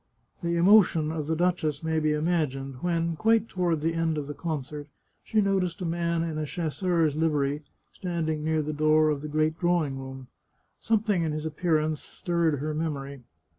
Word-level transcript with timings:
The 0.41 0.55
emotion 0.55 1.11
of 1.11 1.27
the 1.27 1.35
duchess 1.35 1.83
may 1.83 1.99
be 1.99 2.11
imagined, 2.13 2.77
when, 2.81 3.15
quite 3.15 3.47
toward 3.47 3.81
the 3.81 3.93
end 3.93 4.17
of 4.17 4.25
the 4.25 4.33
concert, 4.33 4.87
she 5.23 5.41
noticed 5.41 5.79
a 5.79 5.85
man 5.85 6.23
in 6.23 6.39
a 6.39 6.45
chasseur's 6.47 7.15
livery 7.15 7.61
standing 7.93 8.43
near 8.43 8.63
the 8.63 8.73
door 8.73 9.09
of 9.11 9.21
the 9.21 9.27
great 9.27 9.59
draw 9.59 9.85
ing 9.85 9.99
room; 9.99 10.27
something 10.79 11.21
in 11.21 11.33
his 11.33 11.45
appearance 11.45 12.01
stirred 12.01 12.57
her 12.57 12.73
memory. 12.73 13.21